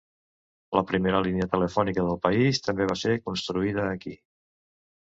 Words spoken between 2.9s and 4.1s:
va ser construïda